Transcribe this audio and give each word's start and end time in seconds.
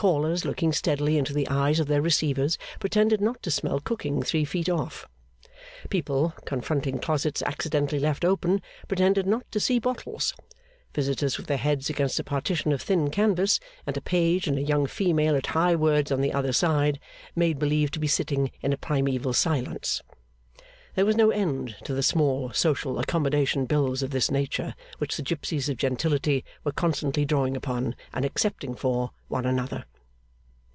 Callers 0.00 0.46
looking 0.46 0.72
steadily 0.72 1.18
into 1.18 1.34
the 1.34 1.46
eyes 1.48 1.78
of 1.78 1.86
their 1.86 2.00
receivers, 2.00 2.56
pretended 2.78 3.20
not 3.20 3.42
to 3.42 3.50
smell 3.50 3.80
cooking 3.80 4.22
three 4.22 4.46
feet 4.46 4.66
off; 4.66 5.06
people, 5.90 6.32
confronting 6.46 6.98
closets 6.98 7.42
accidentally 7.42 7.98
left 7.98 8.24
open, 8.24 8.62
pretended 8.88 9.26
not 9.26 9.44
to 9.52 9.60
see 9.60 9.78
bottles; 9.78 10.32
visitors 10.94 11.36
with 11.36 11.48
their 11.48 11.58
heads 11.58 11.90
against 11.90 12.18
a 12.18 12.24
partition 12.24 12.72
of 12.72 12.80
thin 12.80 13.10
canvas, 13.10 13.60
and 13.86 13.94
a 13.94 14.00
page 14.00 14.46
and 14.48 14.56
a 14.56 14.62
young 14.62 14.86
female 14.86 15.36
at 15.36 15.48
high 15.48 15.76
words 15.76 16.10
on 16.10 16.22
the 16.22 16.32
other 16.32 16.54
side, 16.54 16.98
made 17.36 17.58
believe 17.58 17.90
to 17.90 18.00
be 18.00 18.06
sitting 18.08 18.50
in 18.62 18.72
a 18.72 18.78
primeval 18.78 19.34
silence. 19.34 20.00
There 20.96 21.06
was 21.06 21.14
no 21.14 21.30
end 21.30 21.76
to 21.84 21.94
the 21.94 22.02
small 22.02 22.52
social 22.52 22.98
accommodation 22.98 23.64
bills 23.66 24.02
of 24.02 24.10
this 24.10 24.28
nature 24.30 24.74
which 24.98 25.16
the 25.16 25.22
gipsies 25.22 25.68
of 25.68 25.76
gentility 25.76 26.44
were 26.64 26.72
constantly 26.72 27.24
drawing 27.24 27.56
upon, 27.56 27.94
and 28.12 28.24
accepting 28.24 28.74
for, 28.74 29.12
one 29.28 29.46
another. 29.46 29.84